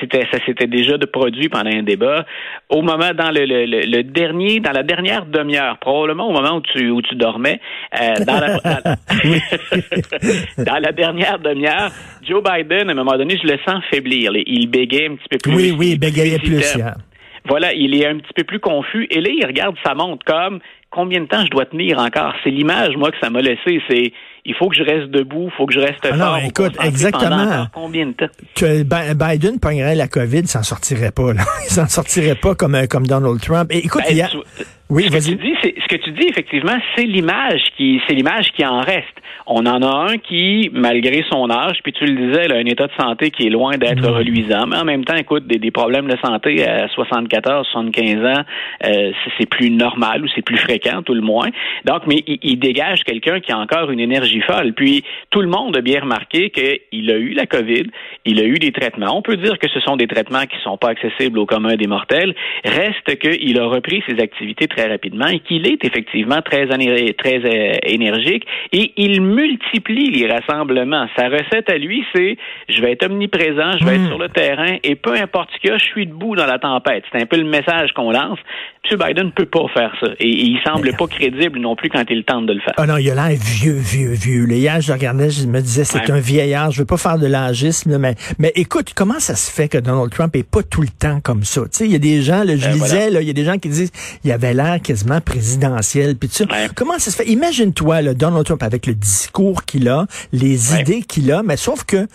c'était, 0.00 0.26
ça 0.32 0.38
s'était 0.44 0.66
déjà 0.66 0.98
de 0.98 1.06
produit 1.06 1.48
pendant 1.48 1.70
un 1.70 1.82
débat. 1.82 2.24
Au 2.68 2.82
moment 2.82 3.12
dans 3.14 3.30
le, 3.30 3.44
le, 3.44 3.64
le 3.64 4.02
dernier, 4.02 4.60
dans 4.60 4.72
la 4.72 4.82
dernière 4.82 5.26
demi-heure, 5.26 5.78
probablement 5.78 6.15
au 6.24 6.32
moment 6.32 6.56
où 6.56 6.60
tu, 6.60 6.90
où 6.90 7.02
tu 7.02 7.14
dormais, 7.14 7.60
euh, 7.94 8.24
dans, 8.24 8.40
la, 8.40 8.58
dans, 10.64 10.78
la 10.78 10.92
dernière 10.92 11.38
demi-heure, 11.38 11.90
Joe 12.22 12.42
Biden, 12.42 12.88
à 12.88 12.92
un 12.92 12.94
moment 12.94 13.16
donné, 13.16 13.38
je 13.42 13.46
le 13.46 13.58
sens 13.66 13.82
faiblir. 13.90 14.32
Il 14.34 14.68
bégayait 14.68 15.08
un 15.08 15.16
petit 15.16 15.28
peu 15.30 15.38
plus. 15.38 15.54
Oui, 15.54 15.74
oui, 15.76 15.90
il 15.92 15.98
bégayait 15.98 16.38
plus. 16.38 16.78
Voilà, 17.48 17.72
il 17.74 17.94
est 17.94 18.06
un 18.06 18.18
petit 18.18 18.32
peu 18.34 18.44
plus 18.44 18.58
confus. 18.58 19.06
Et 19.10 19.20
là, 19.20 19.30
il 19.30 19.46
regarde 19.46 19.76
sa 19.84 19.94
montre 19.94 20.24
comme 20.24 20.58
combien 20.90 21.20
de 21.20 21.26
temps 21.26 21.44
je 21.44 21.50
dois 21.50 21.66
tenir 21.66 21.98
encore? 21.98 22.34
C'est 22.42 22.50
l'image, 22.50 22.96
moi, 22.96 23.10
que 23.10 23.18
ça 23.20 23.30
m'a 23.30 23.40
laissé. 23.40 23.80
C'est 23.88 24.12
il 24.46 24.54
faut 24.54 24.68
que 24.68 24.76
je 24.76 24.82
reste 24.82 25.10
debout, 25.10 25.48
il 25.52 25.56
faut 25.56 25.66
que 25.66 25.74
je 25.74 25.80
reste 25.80 26.04
ah 26.04 26.16
fort. 26.16 26.18
Non, 26.18 26.36
écoute, 26.36 26.72
exactement. 26.82 27.66
Combien 27.72 28.06
de 28.06 28.12
temps? 28.12 28.28
Que 28.54 28.82
Biden 28.82 29.58
pognerait 29.58 29.94
la 29.94 30.08
COVID, 30.08 30.40
il 30.40 30.48
s'en 30.48 30.62
sortirait 30.62 31.10
pas. 31.10 31.32
Là. 31.32 31.42
Il 31.64 31.72
s'en 31.72 31.88
sortirait 31.88 32.36
pas 32.36 32.54
comme, 32.54 32.76
comme 32.88 33.06
Donald 33.06 33.40
Trump. 33.40 33.70
Et 33.70 33.78
écoute, 33.78 34.02
ben, 34.08 34.28
oui, 34.88 35.04
ce 35.04 35.10
que 35.10 35.18
tu 35.18 35.34
dis, 35.34 35.54
ce 35.62 35.88
que 35.88 35.96
tu 35.96 36.12
dis 36.12 36.28
effectivement, 36.28 36.76
c'est 36.94 37.06
l'image 37.06 37.60
qui, 37.76 38.00
c'est 38.06 38.14
l'image 38.14 38.52
qui 38.52 38.64
en 38.64 38.80
reste. 38.80 39.16
On 39.48 39.66
en 39.66 39.82
a 39.82 40.10
un 40.12 40.18
qui, 40.18 40.70
malgré 40.72 41.24
son 41.30 41.50
âge, 41.50 41.78
puis 41.82 41.92
tu 41.92 42.04
le 42.04 42.26
disais, 42.26 42.46
il 42.46 42.52
a 42.52 42.56
un 42.56 42.64
état 42.66 42.86
de 42.86 42.92
santé 42.98 43.30
qui 43.30 43.46
est 43.46 43.50
loin 43.50 43.78
d'être 43.78 44.08
reluisant, 44.08 44.66
mais 44.66 44.76
en 44.76 44.84
même 44.84 45.04
temps, 45.04 45.16
écoute, 45.16 45.46
des, 45.46 45.70
problèmes 45.70 46.08
de 46.08 46.16
santé 46.24 46.66
à 46.66 46.88
74, 46.88 47.66
75 47.66 48.24
ans, 48.24 48.42
euh, 48.84 49.12
c'est 49.38 49.48
plus 49.48 49.70
normal 49.70 50.24
ou 50.24 50.28
c'est 50.34 50.42
plus 50.42 50.56
fréquent, 50.56 51.02
tout 51.02 51.14
le 51.14 51.20
moins. 51.20 51.48
Donc, 51.84 52.02
mais 52.06 52.22
il, 52.26 52.58
dégage 52.58 53.04
quelqu'un 53.04 53.40
qui 53.40 53.52
a 53.52 53.58
encore 53.58 53.90
une 53.90 54.00
énergie 54.00 54.35
folle. 54.42 54.72
Puis 54.74 55.04
tout 55.30 55.40
le 55.40 55.48
monde 55.48 55.76
a 55.76 55.80
bien 55.80 56.00
remarqué 56.00 56.50
qu'il 56.50 57.10
a 57.10 57.16
eu 57.16 57.32
la 57.32 57.46
COVID, 57.46 57.86
il 58.24 58.40
a 58.40 58.44
eu 58.44 58.58
des 58.58 58.72
traitements. 58.72 59.16
On 59.16 59.22
peut 59.22 59.36
dire 59.36 59.58
que 59.58 59.68
ce 59.68 59.80
sont 59.80 59.96
des 59.96 60.06
traitements 60.06 60.46
qui 60.46 60.56
sont 60.62 60.76
pas 60.76 60.90
accessibles 60.90 61.38
au 61.38 61.46
commun 61.46 61.76
des 61.76 61.86
mortels. 61.86 62.34
Reste 62.64 63.18
qu'il 63.18 63.58
a 63.60 63.66
repris 63.66 64.02
ses 64.08 64.20
activités 64.22 64.68
très 64.68 64.88
rapidement 64.88 65.26
et 65.26 65.40
qu'il 65.40 65.66
est 65.66 65.84
effectivement 65.84 66.42
très, 66.42 66.66
très 66.66 67.44
euh, 67.44 67.72
énergique 67.84 68.46
et 68.72 68.92
il 68.96 69.22
multiplie 69.22 70.10
les 70.10 70.26
rassemblements. 70.26 71.06
Sa 71.16 71.28
recette 71.28 71.70
à 71.70 71.78
lui, 71.78 72.04
c'est 72.14 72.36
je 72.68 72.80
vais 72.80 72.92
être 72.92 73.06
omniprésent, 73.06 73.72
je 73.78 73.84
vais 73.84 73.96
être 73.96 74.02
hmm. 74.02 74.08
sur 74.08 74.18
le 74.18 74.28
terrain 74.28 74.76
et 74.82 74.94
peu 74.94 75.14
importe 75.14 75.50
ce 75.54 75.60
qu'il 75.60 75.70
y 75.70 75.72
a, 75.72 75.78
je 75.78 75.84
suis 75.84 76.06
debout 76.06 76.36
dans 76.36 76.46
la 76.46 76.58
tempête. 76.58 77.04
C'est 77.12 77.22
un 77.22 77.26
peu 77.26 77.36
le 77.36 77.44
message 77.44 77.92
qu'on 77.92 78.10
lance. 78.10 78.38
M. 78.90 78.98
Biden 78.98 79.26
ne 79.26 79.30
peut 79.30 79.46
pas 79.46 79.66
faire 79.74 79.92
ça 80.00 80.08
et, 80.18 80.28
il 80.28 80.58
semble 80.64 80.92
pas 80.96 81.06
crédible 81.06 81.58
non 81.58 81.76
plus 81.76 81.88
quand 81.88 82.04
il 82.08 82.24
tente 82.24 82.46
de 82.46 82.52
le 82.52 82.60
faire. 82.60 82.74
Ah 82.76 82.86
non, 82.86 82.96
il 82.98 83.10
a 83.10 83.14
l'air 83.14 83.38
vieux, 83.38 83.78
vieux, 83.78 84.12
vieux. 84.12 84.25
Hier, 84.26 84.80
je 84.80 84.92
regardais, 84.92 85.30
je 85.30 85.46
me 85.46 85.60
disais, 85.60 85.84
c'est 85.84 86.10
un 86.10 86.18
vieillard. 86.18 86.70
Je 86.70 86.80
veux 86.80 86.84
pas 86.84 86.96
faire 86.96 87.18
de 87.18 87.26
l'âgisme, 87.26 87.98
mais, 87.98 88.14
mais 88.38 88.52
écoute, 88.54 88.92
comment 88.94 89.20
ça 89.20 89.36
se 89.36 89.50
fait 89.50 89.68
que 89.68 89.78
Donald 89.78 90.10
Trump 90.10 90.34
est 90.36 90.42
pas 90.42 90.62
tout 90.62 90.82
le 90.82 90.88
temps 90.88 91.20
comme 91.20 91.44
ça? 91.44 91.62
Tu 91.62 91.68
sais, 91.72 91.84
il 91.86 91.92
y 91.92 91.94
a 91.94 91.98
des 91.98 92.22
gens, 92.22 92.42
là, 92.42 92.56
je 92.56 92.66
ben, 92.66 92.74
disais, 92.74 93.08
il 93.12 93.26
y 93.26 93.30
a 93.30 93.32
des 93.32 93.44
gens 93.44 93.58
qui 93.58 93.68
disent, 93.68 93.92
il 94.24 94.32
avait 94.32 94.54
l'air 94.54 94.80
quasiment 94.82 95.20
présidentiel. 95.20 96.16
Puis 96.16 96.30
comment 96.74 96.98
ça 96.98 97.10
se 97.10 97.16
fait? 97.16 97.26
Imagine-toi 97.26 98.02
le 98.02 98.14
Donald 98.14 98.44
Trump 98.44 98.62
avec 98.62 98.86
le 98.86 98.94
discours 98.94 99.64
qu'il 99.64 99.88
a, 99.88 100.06
les 100.32 100.74
idées 100.74 101.02
qu'il 101.02 101.30
a, 101.32 101.42
mais 101.42 101.56
sauf 101.56 101.84
que 101.84 102.06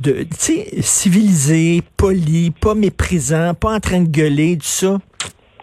de, 0.00 0.24
tu 0.24 0.28
sais, 0.36 0.68
civilisé, 0.80 1.82
poli, 1.96 2.50
pas 2.50 2.74
méprisant, 2.74 3.54
pas 3.54 3.74
en 3.74 3.80
train 3.80 4.00
de 4.00 4.08
gueuler, 4.08 4.56
tout 4.56 4.66
ça. 4.66 4.98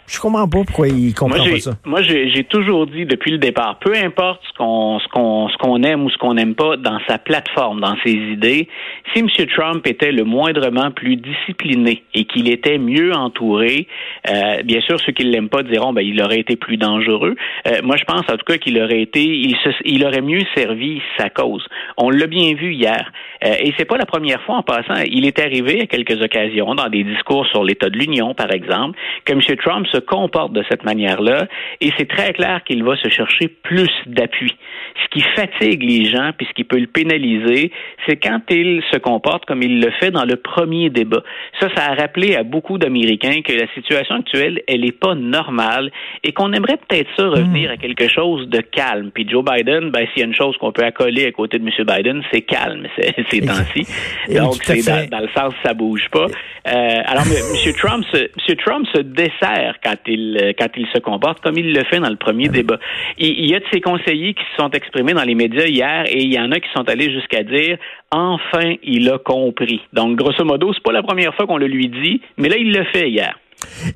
Je 0.10 0.20
comprends 0.20 0.48
pas 0.48 0.64
pourquoi 0.66 0.88
il 0.88 1.14
comprend 1.14 1.44
pas 1.44 1.60
ça. 1.60 1.72
Moi, 1.86 2.02
j'ai 2.02 2.44
toujours 2.46 2.88
dit 2.88 3.06
depuis 3.06 3.32
le 3.32 3.38
départ, 3.38 3.78
peu 3.80 3.94
importe 3.96 4.42
ce 4.50 4.58
qu'on 4.58 5.00
ce 5.00 5.08
qu'on 5.10 5.50
ce 5.50 5.58
qu'on 5.58 5.84
aime 5.84 6.04
ou 6.04 6.10
ce 6.10 6.18
qu'on 6.18 6.34
n'aime 6.34 6.56
pas 6.56 6.78
dans 6.78 7.00
sa 7.08 7.20
plateforme, 7.20 7.80
dans 7.80 7.96
ses 8.04 8.14
idées, 8.14 8.68
si 9.14 9.20
M. 9.20 9.28
Trump 9.56 9.86
était 9.86 10.12
le 10.12 10.24
moindrement 10.24 10.90
plus 10.90 11.16
discipliné 11.16 12.04
et 12.16 12.26
qu'il 12.26 12.50
était 12.50 12.80
mieux 12.80 13.14
entouré, 13.14 13.88
euh, 14.30 14.64
bien 14.64 14.82
sûr, 14.82 15.00
ceux 15.00 15.12
qui 15.12 15.26
ne 15.26 15.32
l'aiment 15.32 15.50
pas 15.50 15.62
diront 15.62 15.94
ben 15.94 16.02
il 16.02 16.22
aurait 16.24 16.40
été 16.40 16.56
plus 16.56 16.78
dangereux. 16.78 17.36
Euh, 17.68 17.82
moi, 17.84 17.96
je 17.98 18.04
pense 18.06 18.22
en 18.30 18.38
tout 18.38 18.46
cas 18.46 18.58
qu'il 18.58 18.82
aurait 18.82 19.02
été, 19.02 19.24
il, 19.24 19.56
se, 19.58 19.70
il 19.86 20.04
aurait 20.06 20.22
mieux 20.22 20.42
servi 20.56 21.02
sa 21.18 21.30
cause. 21.30 21.66
On 21.98 22.10
l'a 22.10 22.28
bien 22.28 22.56
vu 22.56 22.74
hier, 22.74 23.12
euh, 23.44 23.56
et 23.59 23.74
c'est 23.77 23.86
pas 23.86 23.97
la 23.97 24.06
première 24.06 24.41
fois 24.44 24.56
en 24.56 24.63
passant. 24.63 25.01
Il 25.09 25.25
est 25.25 25.39
arrivé 25.39 25.81
à 25.81 25.86
quelques 25.86 26.21
occasions 26.21 26.75
dans 26.75 26.89
des 26.89 27.03
discours 27.03 27.45
sur 27.47 27.63
l'état 27.63 27.89
de 27.89 27.97
l'Union, 27.97 28.33
par 28.33 28.51
exemple, 28.51 28.97
que 29.25 29.33
M. 29.33 29.41
Trump 29.57 29.88
se 29.88 30.00
comporte 30.00 30.53
de 30.53 30.63
cette 30.69 30.83
manière-là 30.83 31.47
et 31.81 31.91
c'est 31.97 32.07
très 32.07 32.33
clair 32.33 32.63
qu'il 32.65 32.83
va 32.83 32.95
se 32.97 33.09
chercher 33.09 33.47
plus 33.47 33.91
d'appui. 34.06 34.56
Ce 35.03 35.09
qui 35.09 35.21
fatigue 35.36 35.83
les 35.83 36.06
gens 36.06 36.31
puis 36.38 36.47
ce 36.47 36.53
qui 36.53 36.63
peut 36.63 36.80
le 36.80 36.88
pénaliser, 36.88 37.71
c'est 38.07 38.18
quand 38.18 38.41
il 38.50 38.83
se 38.91 38.97
comporte 38.97 39.45
comme 39.45 39.63
il 39.63 39.80
le 39.80 39.91
fait 40.00 40.12
dans 40.12 40.25
le 40.25 40.36
premier 40.36 40.89
débat. 40.89 41.24
Ça, 41.59 41.69
ça 41.75 41.91
a 41.91 41.95
rappelé 41.95 42.36
à 42.36 42.44
beaucoup 42.44 42.77
d'Américains 42.77 43.41
que 43.41 43.53
la 43.53 43.68
situation 43.74 44.15
actuelle, 44.15 44.62
elle 44.67 44.81
n'est 44.81 44.91
pas 44.91 45.15
normale 45.15 45.91
et 46.24 46.34
qu'on 46.34 46.51
aimerait 46.51 46.77
peut-être 46.77 47.10
ça 47.17 47.29
revenir 47.29 47.69
hmm. 47.69 47.74
à 47.74 47.77
quelque 47.77 48.08
chose 48.10 48.48
de 48.50 48.60
calme. 48.60 49.12
Puis 49.13 49.27
Joe 49.29 49.43
Biden, 49.43 49.91
ben, 49.91 50.05
s'il 50.08 50.19
y 50.19 50.24
a 50.24 50.25
une 50.25 50.36
chose 50.36 50.58
qu'on 50.58 50.72
peut 50.72 50.84
accoler 50.84 51.25
à 51.25 51.31
côté 51.31 51.60
de 51.60 51.65
M. 51.65 51.86
Biden, 51.86 52.24
c'est 52.31 52.41
calme 52.41 52.88
ces 53.29 53.41
temps-ci. 53.41 53.86
Donc, 54.33 54.55
c'est 54.63 55.09
dans, 55.09 55.19
le 55.19 55.29
sens 55.36 55.53
ça 55.63 55.74
bouge 55.74 56.07
pas. 56.12 56.25
Euh, 56.25 57.01
alors, 57.05 57.24
M. 57.24 57.74
Trump, 57.77 58.05
se, 58.12 58.17
M. 58.17 58.55
Trump 58.63 58.88
se 58.93 59.01
dessert 59.01 59.75
quand 59.83 59.98
il, 60.07 60.53
quand 60.57 60.69
il 60.75 60.88
se 60.93 61.00
comporte 61.00 61.41
comme 61.41 61.57
il 61.57 61.74
le 61.74 61.83
fait 61.86 62.00
dans 62.00 62.09
le 62.09 62.17
premier 62.17 62.50
débat. 62.50 62.79
Il, 63.17 63.50
y 63.50 63.55
a 63.55 63.59
de 63.59 63.65
ses 63.71 63.81
conseillers 63.81 64.33
qui 64.33 64.43
se 64.51 64.63
sont 64.63 64.71
exprimés 64.71 65.13
dans 65.13 65.24
les 65.24 65.36
médias 65.36 65.65
hier 65.65 66.05
et 66.07 66.21
il 66.21 66.33
y 66.33 66.39
en 66.39 66.51
a 66.51 66.59
qui 66.59 66.69
sont 66.75 66.88
allés 66.89 67.12
jusqu'à 67.12 67.43
dire 67.43 67.77
enfin 68.12 68.75
il 68.83 69.09
a 69.09 69.17
compris. 69.19 69.81
Donc 69.93 70.17
grosso 70.17 70.43
modo, 70.43 70.74
c'est 70.74 70.83
pas 70.83 70.91
la 70.91 71.03
première 71.03 71.33
fois 71.36 71.45
qu'on 71.45 71.57
le 71.57 71.67
lui 71.67 71.88
dit, 71.88 72.21
mais 72.38 72.50
là 72.50 72.57
il 72.57 72.71
le 72.71 72.83
fait 72.86 73.09
hier. 73.09 73.38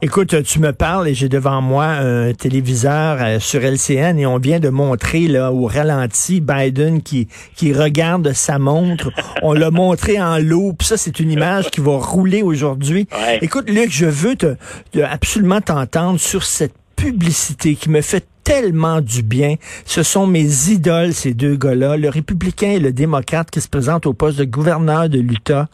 Écoute, 0.01 0.43
tu 0.43 0.59
me 0.59 0.71
parles 0.73 1.07
et 1.07 1.13
j'ai 1.13 1.29
devant 1.29 1.61
moi 1.61 1.85
un 1.85 2.33
téléviseur 2.33 3.17
euh, 3.21 3.39
sur 3.39 3.61
LCN 3.61 4.17
et 4.17 4.25
on 4.25 4.37
vient 4.37 4.59
de 4.59 4.69
montrer 4.69 5.27
là 5.27 5.51
au 5.51 5.65
ralenti 5.67 6.41
Biden 6.41 7.01
qui 7.01 7.27
qui 7.55 7.73
regarde 7.73 8.33
sa 8.33 8.59
montre. 8.59 9.11
on 9.41 9.53
l'a 9.53 9.71
montré 9.71 10.21
en 10.21 10.37
loup. 10.39 10.75
ça 10.81 10.97
c'est 10.97 11.19
une 11.19 11.31
image 11.31 11.69
qui 11.69 11.81
va 11.81 11.97
rouler 11.97 12.41
aujourd'hui. 12.41 13.07
Écoute 13.41 13.69
Luc, 13.69 13.91
je 13.91 14.05
veux 14.05 14.35
te, 14.35 14.55
absolument 15.03 15.61
t'entendre 15.61 16.19
sur 16.19 16.43
cette 16.43 16.73
publicité 16.95 17.75
qui 17.75 17.89
me 17.89 18.01
fait 18.01 18.25
tellement 18.43 19.01
du 19.01 19.23
bien. 19.23 19.55
Ce 19.85 20.03
sont 20.03 20.27
mes 20.27 20.69
idoles, 20.69 21.13
ces 21.13 21.33
deux 21.33 21.55
gars-là, 21.55 21.97
le 21.97 22.09
républicain 22.09 22.71
et 22.71 22.79
le 22.79 22.91
démocrate 22.91 23.49
qui 23.49 23.61
se 23.61 23.69
présentent 23.69 24.05
au 24.05 24.13
poste 24.13 24.37
de 24.37 24.45
gouverneur 24.45 25.09
de 25.09 25.19
l'Utah. 25.19 25.67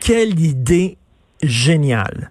Quelle 0.00 0.38
idée 0.40 0.96
géniale. 1.42 2.30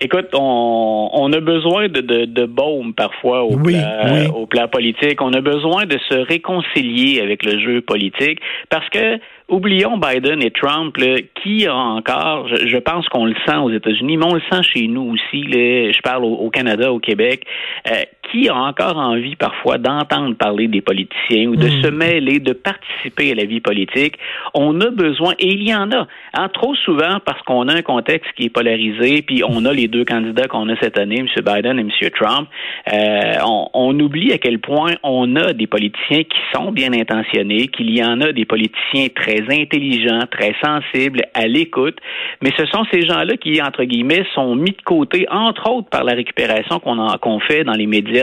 Écoute, 0.00 0.28
on, 0.32 1.10
on 1.12 1.32
a 1.32 1.40
besoin 1.40 1.88
de, 1.88 2.00
de, 2.00 2.24
de 2.24 2.44
baume 2.46 2.94
parfois 2.94 3.42
au, 3.42 3.54
Oui, 3.56 3.72
plan, 3.72 4.12
oui. 4.12 4.26
au 4.34 4.46
plan 4.46 4.68
politique. 4.68 5.20
On 5.20 5.32
a 5.32 5.40
besoin 5.40 5.86
de 5.86 5.98
se 6.08 6.14
réconcilier 6.14 7.20
avec 7.20 7.44
le 7.44 7.58
jeu 7.58 7.80
politique 7.80 8.38
parce 8.70 8.88
que 8.90 9.18
oublions 9.48 9.98
Biden 9.98 10.40
et 10.42 10.52
Trump, 10.52 10.96
là, 10.98 11.16
qui 11.42 11.66
a 11.66 11.74
encore, 11.74 12.46
je, 12.48 12.68
je 12.68 12.76
pense 12.76 13.08
qu'on 13.08 13.24
le 13.26 13.34
sent 13.46 13.56
aux 13.56 13.70
États-Unis, 13.72 14.18
mais 14.18 14.26
on 14.26 14.34
le 14.34 14.42
sent 14.52 14.62
chez 14.72 14.86
nous 14.86 15.14
aussi. 15.14 15.42
Là, 15.42 15.90
je 15.90 16.00
parle 16.02 16.24
au, 16.24 16.34
au 16.34 16.50
Canada, 16.50 16.92
au 16.92 17.00
Québec. 17.00 17.42
Euh, 17.90 18.02
qui 18.30 18.48
a 18.48 18.54
encore 18.54 18.96
envie 18.96 19.36
parfois 19.36 19.78
d'entendre 19.78 20.36
parler 20.36 20.68
des 20.68 20.80
politiciens 20.80 21.48
ou 21.48 21.56
de 21.56 21.68
Mm. 21.68 21.82
se 21.82 21.88
mêler, 21.88 22.40
de 22.40 22.52
participer 22.52 23.32
à 23.32 23.34
la 23.34 23.44
vie 23.44 23.60
politique. 23.60 24.16
On 24.54 24.80
a 24.80 24.90
besoin, 24.90 25.32
et 25.38 25.48
il 25.48 25.68
y 25.68 25.74
en 25.74 25.90
a, 25.92 26.06
hein, 26.34 26.48
trop 26.52 26.74
souvent 26.74 27.18
parce 27.24 27.40
qu'on 27.42 27.68
a 27.68 27.74
un 27.74 27.82
contexte 27.82 28.30
qui 28.36 28.44
est 28.44 28.50
polarisé, 28.50 29.22
puis 29.22 29.42
on 29.46 29.64
a 29.64 29.72
les 29.72 29.88
deux 29.88 30.04
candidats 30.04 30.46
qu'on 30.48 30.68
a 30.68 30.76
cette 30.80 30.98
année, 30.98 31.20
M. 31.20 31.26
Biden 31.44 31.78
et 31.78 31.82
M. 31.82 32.10
Trump. 32.18 32.48
Euh, 32.92 33.34
on, 33.44 33.68
on 33.74 34.00
oublie 34.00 34.32
à 34.32 34.38
quel 34.38 34.58
point 34.58 34.92
on 35.02 35.36
a 35.36 35.52
des 35.52 35.66
politiciens 35.66 36.24
qui 36.24 36.38
sont 36.54 36.72
bien 36.72 36.92
intentionnés, 36.92 37.68
qu'il 37.68 37.90
y 37.96 38.02
en 38.02 38.20
a 38.20 38.32
des 38.32 38.44
politiciens 38.44 39.08
très 39.14 39.42
intelligents, 39.50 40.24
très 40.30 40.54
sensibles, 40.64 41.22
à 41.34 41.46
l'écoute, 41.46 41.96
mais 42.42 42.50
ce 42.56 42.66
sont 42.66 42.84
ces 42.92 43.02
gens-là 43.06 43.36
qui, 43.36 43.60
entre 43.62 43.84
guillemets, 43.84 44.24
sont 44.34 44.54
mis 44.54 44.72
de 44.72 44.82
côté, 44.84 45.26
entre 45.30 45.70
autres 45.70 45.88
par 45.90 46.04
la 46.04 46.14
récupération 46.14 46.80
qu'on 46.80 46.98
qu'on 47.20 47.40
fait 47.40 47.64
dans 47.64 47.72
les 47.72 47.86
médias, 47.86 48.17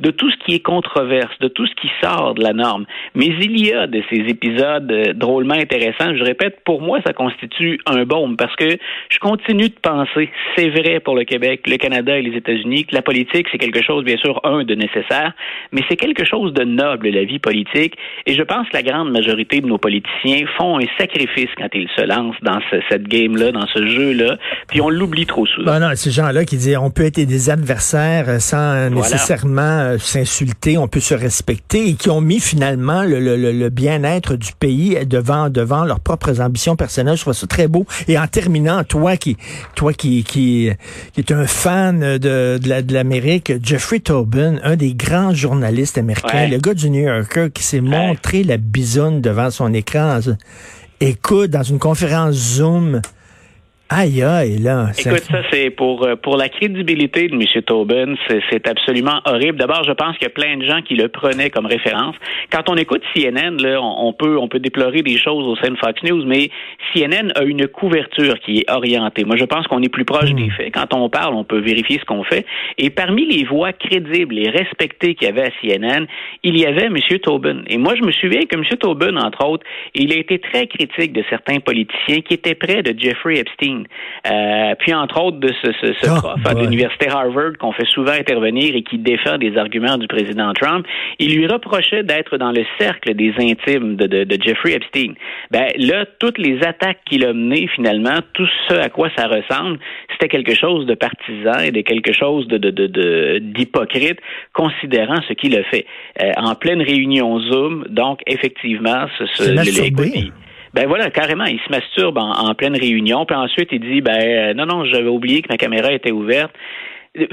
de 0.00 0.10
tout 0.10 0.30
ce 0.30 0.36
qui 0.44 0.54
est 0.54 0.60
controverse, 0.60 1.36
de 1.40 1.48
tout 1.48 1.66
ce 1.66 1.74
qui 1.80 1.88
sort 2.02 2.34
de 2.34 2.42
la 2.42 2.52
norme. 2.52 2.84
Mais 3.14 3.26
il 3.26 3.58
y 3.66 3.72
a 3.72 3.86
de 3.86 4.02
ces 4.10 4.16
épisodes 4.28 4.90
euh, 4.90 5.12
drôlement 5.14 5.54
intéressants. 5.54 6.14
Je 6.16 6.22
répète, 6.24 6.58
pour 6.64 6.80
moi, 6.82 6.98
ça 7.06 7.12
constitue 7.12 7.80
un 7.86 8.04
baume 8.04 8.36
parce 8.36 8.54
que 8.56 8.76
je 9.10 9.18
continue 9.18 9.68
de 9.68 9.74
penser, 9.80 10.30
c'est 10.56 10.68
vrai 10.70 11.00
pour 11.00 11.14
le 11.16 11.24
Québec, 11.24 11.62
le 11.66 11.76
Canada 11.76 12.16
et 12.18 12.22
les 12.22 12.36
États-Unis, 12.36 12.84
que 12.86 12.94
la 12.94 13.02
politique, 13.02 13.46
c'est 13.50 13.58
quelque 13.58 13.82
chose, 13.82 14.04
bien 14.04 14.16
sûr, 14.16 14.40
un, 14.44 14.64
de 14.64 14.74
nécessaire, 14.74 15.32
mais 15.72 15.82
c'est 15.88 15.96
quelque 15.96 16.24
chose 16.24 16.52
de 16.52 16.64
noble, 16.64 17.08
la 17.08 17.24
vie 17.24 17.38
politique. 17.38 17.94
Et 18.26 18.34
je 18.34 18.42
pense 18.42 18.68
que 18.68 18.76
la 18.76 18.82
grande 18.82 19.10
majorité 19.10 19.60
de 19.60 19.66
nos 19.66 19.78
politiciens 19.78 20.44
font 20.56 20.78
un 20.78 20.86
sacrifice 20.98 21.48
quand 21.56 21.68
ils 21.74 21.88
se 21.96 22.02
lancent 22.02 22.36
dans 22.42 22.60
ce- 22.70 22.80
cette 22.90 23.08
game-là, 23.08 23.52
dans 23.52 23.66
ce 23.66 23.86
jeu-là, 23.86 24.36
puis 24.68 24.80
on 24.80 24.88
l'oublie 24.90 25.26
trop 25.26 25.46
souvent. 25.46 25.72
Ben 25.72 25.80
non, 25.80 25.94
ces 25.94 26.10
gens-là 26.10 26.44
qui 26.44 26.56
disent 26.56 26.76
on 26.80 26.90
peut 26.90 27.04
être 27.04 27.16
des 27.16 27.50
adversaires 27.50 28.28
euh, 28.28 28.38
sans 28.38 28.90
nécessairement 28.90 29.37
euh, 29.46 29.98
s'insulter, 29.98 30.78
on 30.78 30.88
peut 30.88 31.00
se 31.00 31.14
respecter 31.14 31.88
et 31.90 31.94
qui 31.94 32.10
ont 32.10 32.20
mis 32.20 32.40
finalement 32.40 33.02
le, 33.02 33.20
le- 33.20 33.52
le- 33.52 33.68
bien-être 33.70 34.36
du 34.36 34.52
pays 34.58 34.98
devant 35.06 35.48
devant 35.50 35.84
leurs 35.84 36.00
propres 36.00 36.40
ambitions 36.40 36.76
personnelles. 36.76 37.16
Je 37.16 37.22
trouve 37.22 37.34
ça 37.34 37.46
très 37.46 37.68
beau. 37.68 37.86
Et 38.08 38.18
en 38.18 38.26
terminant, 38.26 38.82
toi 38.84 39.16
qui 39.16 39.36
toi 39.74 39.92
qui 39.92 40.24
qui, 40.24 40.70
qui 41.12 41.20
est 41.20 41.32
un 41.32 41.46
fan 41.46 42.00
de, 42.00 42.58
de 42.58 42.68
la- 42.68 42.82
de 42.82 42.92
l'Amérique, 42.94 43.52
Jeffrey 43.62 44.00
Tobin, 44.00 44.56
un 44.62 44.76
des 44.76 44.94
grands 44.94 45.34
journalistes 45.34 45.98
américains, 45.98 46.28
Ouais. 46.44 46.48
le 46.48 46.58
gars 46.58 46.74
du 46.74 46.90
New 46.90 47.02
Yorker 47.04 47.48
qui 47.52 47.62
s'est 47.62 47.80
montré 47.80 48.42
la 48.44 48.56
bisoune 48.56 49.20
devant 49.20 49.50
son 49.50 49.72
écran. 49.74 50.18
Écoute, 51.00 51.50
dans 51.50 51.62
une 51.62 51.78
conférence 51.78 52.34
Zoom, 52.34 53.00
Aïe, 53.90 54.22
aïe, 54.22 54.58
là. 54.58 54.88
Écoute, 54.98 55.22
ça, 55.30 55.40
c'est 55.50 55.70
pour, 55.70 56.04
euh, 56.04 56.14
pour 56.14 56.36
la 56.36 56.50
crédibilité 56.50 57.28
de 57.28 57.34
M. 57.34 57.62
Tobin, 57.62 58.16
c'est, 58.28 58.68
absolument 58.68 59.20
horrible. 59.24 59.56
D'abord, 59.56 59.82
je 59.84 59.92
pense 59.92 60.14
qu'il 60.18 60.24
y 60.24 60.30
a 60.30 60.34
plein 60.34 60.58
de 60.58 60.66
gens 60.66 60.82
qui 60.82 60.94
le 60.94 61.08
prenaient 61.08 61.48
comme 61.48 61.64
référence. 61.64 62.14
Quand 62.52 62.68
on 62.68 62.76
écoute 62.76 63.00
CNN, 63.14 63.56
là, 63.56 63.80
on, 63.80 64.08
on 64.08 64.12
peut, 64.12 64.36
on 64.36 64.46
peut 64.46 64.58
déplorer 64.58 65.00
des 65.00 65.16
choses 65.16 65.42
au 65.46 65.56
sein 65.56 65.70
de 65.70 65.76
Fox 65.76 66.02
News, 66.02 66.22
mais 66.26 66.50
CNN 66.92 67.32
a 67.34 67.44
une 67.44 67.66
couverture 67.66 68.38
qui 68.40 68.58
est 68.58 68.70
orientée. 68.70 69.24
Moi, 69.24 69.36
je 69.38 69.46
pense 69.46 69.66
qu'on 69.68 69.82
est 69.82 69.88
plus 69.88 70.04
proche 70.04 70.34
des 70.34 70.50
faits. 70.50 70.74
Quand 70.74 70.92
on 70.92 71.08
parle, 71.08 71.34
on 71.34 71.44
peut 71.44 71.60
vérifier 71.60 71.98
ce 71.98 72.04
qu'on 72.04 72.24
fait. 72.24 72.44
Et 72.76 72.90
parmi 72.90 73.24
les 73.24 73.44
voix 73.44 73.72
crédibles 73.72 74.38
et 74.38 74.50
respectées 74.50 75.14
qu'il 75.14 75.28
y 75.28 75.30
avait 75.30 75.46
à 75.46 75.50
CNN, 75.62 76.06
il 76.42 76.58
y 76.58 76.66
avait 76.66 76.86
M. 76.86 76.98
Tobin. 77.22 77.62
Et 77.66 77.78
moi, 77.78 77.94
je 77.94 78.02
me 78.02 78.12
souviens 78.12 78.42
que 78.42 78.54
M. 78.54 78.64
Tobin, 78.78 79.16
entre 79.16 79.46
autres, 79.46 79.64
il 79.94 80.12
a 80.12 80.16
été 80.16 80.38
très 80.38 80.66
critique 80.66 81.14
de 81.14 81.24
certains 81.30 81.60
politiciens 81.60 82.20
qui 82.20 82.34
étaient 82.34 82.54
près 82.54 82.82
de 82.82 82.94
Jeffrey 82.98 83.38
Epstein. 83.38 83.77
Euh, 84.30 84.74
puis, 84.78 84.92
entre 84.94 85.20
autres, 85.22 85.38
de 85.38 85.48
ce, 85.62 85.72
ce, 85.80 85.92
ce 85.94 86.10
Oh, 86.10 86.20
prof 86.20 86.54
boy. 86.54 86.62
l'université 86.62 87.08
Harvard 87.08 87.52
qu'on 87.58 87.72
fait 87.72 87.86
souvent 87.86 88.12
intervenir 88.12 88.74
et 88.74 88.82
qui 88.82 88.98
défend 88.98 89.38
des 89.38 89.56
arguments 89.56 89.98
du 89.98 90.06
président 90.06 90.52
Trump. 90.52 90.86
Il 91.18 91.36
lui 91.36 91.46
reprochait 91.46 92.02
d'être 92.02 92.36
dans 92.38 92.52
le 92.52 92.64
cercle 92.78 93.14
des 93.14 93.32
intimes 93.38 93.96
de, 93.96 94.06
de, 94.06 94.24
de 94.24 94.42
Jeffrey 94.42 94.72
Epstein. 94.72 95.14
Ben 95.50 95.68
là, 95.76 96.04
toutes 96.18 96.38
les 96.38 96.62
attaques 96.62 96.98
qu'il 97.06 97.24
a 97.24 97.32
menées, 97.32 97.68
finalement, 97.74 98.18
tout 98.32 98.48
ce 98.68 98.74
à 98.74 98.88
quoi 98.88 99.08
ça 99.16 99.26
ressemble, 99.26 99.78
c'était 100.12 100.28
quelque 100.28 100.54
chose 100.54 100.86
de 100.86 100.94
partisan 100.94 101.58
et 101.62 101.70
de 101.70 101.80
quelque 101.82 102.12
chose 102.12 102.46
de, 102.48 102.58
de, 102.58 102.70
de, 102.70 102.86
de- 102.86 103.38
d'hypocrite, 103.40 104.18
considérant 104.52 105.20
ce 105.28 105.32
qu'il 105.34 105.56
a 105.56 105.62
fait. 105.64 105.86
Euh, 106.22 106.32
en 106.36 106.54
pleine 106.54 106.82
réunion 106.82 107.38
Zoom, 107.40 107.86
donc 107.88 108.20
effectivement, 108.26 109.06
ce, 109.18 109.26
ce, 109.26 109.50
le- 109.50 110.40
ben 110.74 110.86
voilà, 110.86 111.10
carrément, 111.10 111.44
il 111.44 111.58
se 111.60 111.70
masturbe 111.70 112.18
en, 112.18 112.54
pleine 112.54 112.76
réunion, 112.76 113.24
puis 113.24 113.36
ensuite 113.36 113.68
il 113.72 113.80
dit 113.80 114.00
ben 114.00 114.20
euh, 114.20 114.54
non 114.54 114.66
non, 114.66 114.84
j'avais 114.84 115.08
oublié 115.08 115.42
que 115.42 115.48
ma 115.50 115.56
caméra 115.56 115.92
était 115.92 116.12
ouverte. 116.12 116.52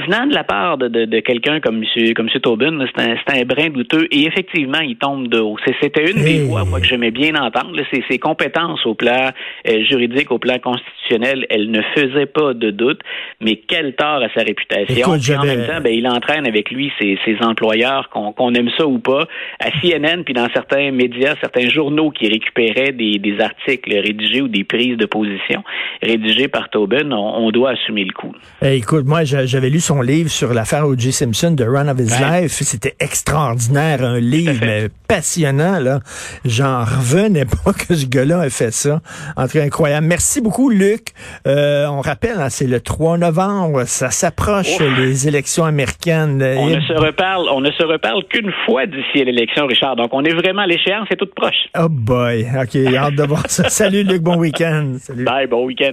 Venant 0.07 0.27
de 0.27 0.33
la 0.33 0.43
part 0.43 0.77
de, 0.77 0.87
de, 0.87 1.05
de 1.05 1.19
quelqu'un 1.19 1.59
comme 1.59 1.83
M. 1.95 2.13
comme 2.13 2.25
monsieur 2.25 2.39
Tobin, 2.39 2.77
c'est 2.95 3.01
un, 3.01 3.15
un 3.39 3.45
brin 3.45 3.69
douteux 3.69 4.07
et 4.11 4.25
effectivement, 4.25 4.79
il 4.79 4.97
tombe 4.97 5.27
de 5.27 5.39
haut. 5.39 5.57
C'était 5.81 6.11
une 6.11 6.23
des 6.23 6.43
voies, 6.43 6.63
moi, 6.65 6.79
que 6.79 6.85
j'aimais 6.87 7.11
bien 7.11 7.35
entendre. 7.35 7.75
là. 7.75 7.83
Ses, 7.93 8.03
ses 8.09 8.19
compétences 8.19 8.85
au 8.85 8.95
plan 8.95 9.29
euh, 9.69 9.83
juridique, 9.83 10.31
au 10.31 10.39
plan 10.39 10.57
constitutionnel, 10.59 11.45
elles 11.49 11.69
ne 11.71 11.81
faisaient 11.95 12.25
pas 12.25 12.53
de 12.53 12.71
doute, 12.71 13.01
mais 13.41 13.57
quel 13.67 13.93
tort 13.95 14.21
à 14.23 14.29
sa 14.33 14.41
réputation. 14.41 14.95
Écoute, 14.95 15.21
Puis 15.21 15.35
en 15.35 15.43
même 15.43 15.65
temps, 15.67 15.81
ben, 15.81 15.93
il 15.93 16.07
entraîne 16.07 16.47
avec 16.47 16.71
lui 16.71 16.91
ses, 16.99 17.17
ses 17.25 17.37
employeurs, 17.41 18.09
qu'on 18.09 18.31
qu'on 18.31 18.53
aime 18.53 18.69
ça 18.77 18.85
ou 18.87 18.99
pas, 18.99 19.27
à 19.59 19.69
CNN, 19.81 20.23
puis 20.23 20.33
dans 20.33 20.47
certains 20.53 20.91
médias, 20.91 21.35
certains 21.41 21.69
journaux 21.69 22.09
qui 22.11 22.27
récupéraient 22.27 22.91
des, 22.91 23.17
des 23.19 23.39
articles 23.39 23.93
rédigés 23.93 24.41
ou 24.41 24.47
des 24.47 24.63
prises 24.63 24.97
de 24.97 25.05
position 25.05 25.63
rédigées 26.01 26.47
par 26.47 26.69
Tobin, 26.69 27.11
on, 27.11 27.45
on 27.45 27.51
doit 27.51 27.71
assumer 27.71 28.03
le 28.03 28.11
coup. 28.13 28.33
Écoute, 28.61 29.05
moi, 29.05 29.23
j'a- 29.23 29.45
j'avais 29.45 29.69
lu 29.75 29.81
son 29.81 29.99
livre 30.01 30.29
sur 30.29 30.53
l'affaire 30.53 30.87
O.J. 30.87 31.11
Simpson, 31.11 31.53
The 31.53 31.65
Run 31.67 31.89
of 31.89 31.99
His 31.99 32.13
Ouais. 32.23 32.43
Life. 32.43 32.53
C'était 32.63 32.95
extraordinaire, 33.01 34.01
un 34.05 34.19
livre 34.21 34.53
mais 34.61 34.87
passionnant. 35.05 35.79
là. 35.81 35.99
J'en 36.45 36.85
revenais 36.85 37.43
pas 37.65 37.73
que 37.73 37.93
ce 37.93 38.05
gars-là 38.05 38.45
ait 38.45 38.49
fait 38.49 38.71
ça. 38.71 39.01
En 39.35 39.47
tout 39.47 39.53
cas, 39.57 39.63
incroyable. 39.63 40.07
Merci 40.07 40.39
beaucoup, 40.39 40.69
Luc. 40.69 41.07
Euh, 41.45 41.87
on 41.87 41.99
rappelle, 41.99 42.39
hein, 42.39 42.47
c'est 42.49 42.67
le 42.67 42.79
3 42.79 43.17
novembre. 43.17 43.83
Ça 43.83 44.11
s'approche, 44.11 44.79
les 44.97 45.27
élections 45.27 45.65
américaines. 45.65 46.41
On 46.57 46.69
Et- 46.69 46.77
ne 46.77 46.81
se 46.81 46.93
reparle, 46.93 47.47
on 47.51 47.59
ne 47.59 47.71
se 47.71 47.83
reparle 47.83 48.23
qu'une 48.29 48.53
fois 48.65 48.85
d'ici 48.85 49.19
à 49.21 49.25
l'élection, 49.25 49.65
Richard. 49.67 49.97
Donc, 49.97 50.13
on 50.13 50.23
est 50.23 50.33
vraiment 50.33 50.61
à 50.61 50.67
l'échéance, 50.67 51.05
c'est 51.11 51.17
toute 51.17 51.35
proche. 51.35 51.67
Oh 51.77 51.89
boy. 51.89 52.47
OK, 52.61 52.77
hâte 52.95 53.15
de 53.15 53.23
voir 53.23 53.43
ça. 53.49 53.67
Salut, 53.69 54.03
Luc. 54.03 54.21
Bon 54.21 54.37
week-end. 54.37 54.93
Salut. 55.01 55.25
Bye, 55.25 55.47
bon 55.47 55.65
week-end. 55.65 55.91